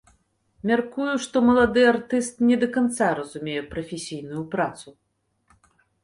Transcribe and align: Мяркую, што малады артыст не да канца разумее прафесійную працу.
Мяркую, 0.69 1.09
што 1.25 1.41
малады 1.49 1.83
артыст 1.89 2.39
не 2.51 2.57
да 2.63 2.69
канца 2.77 3.09
разумее 3.19 3.61
прафесійную 3.75 4.41
працу. 4.55 4.95